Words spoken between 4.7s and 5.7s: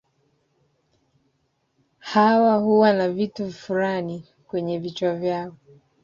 vichwa vyao